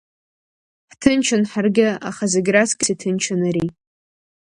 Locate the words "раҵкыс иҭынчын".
2.53-3.39